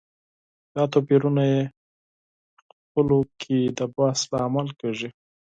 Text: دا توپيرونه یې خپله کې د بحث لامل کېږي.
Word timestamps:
دا 0.75 0.83
توپيرونه 0.93 1.43
یې 1.51 1.61
خپله 2.79 3.17
کې 3.41 3.59
د 3.77 3.79
بحث 3.95 4.19
لامل 4.33 4.67
کېږي. 4.79 5.09